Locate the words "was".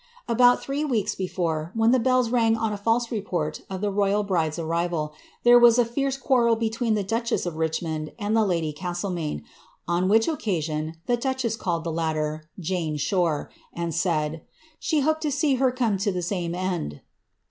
5.59-5.77